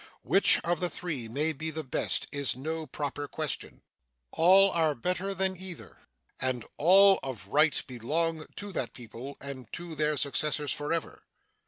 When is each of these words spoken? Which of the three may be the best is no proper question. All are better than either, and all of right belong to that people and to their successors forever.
Which 0.23 0.59
of 0.63 0.79
the 0.79 0.89
three 0.89 1.27
may 1.27 1.53
be 1.53 1.69
the 1.69 1.83
best 1.83 2.25
is 2.31 2.55
no 2.55 2.87
proper 2.87 3.27
question. 3.27 3.83
All 4.31 4.71
are 4.71 4.95
better 4.95 5.35
than 5.35 5.55
either, 5.55 5.99
and 6.39 6.65
all 6.77 7.19
of 7.21 7.47
right 7.47 7.79
belong 7.85 8.47
to 8.55 8.71
that 8.71 8.93
people 8.93 9.37
and 9.39 9.71
to 9.73 9.93
their 9.93 10.17
successors 10.17 10.71
forever. 10.71 11.27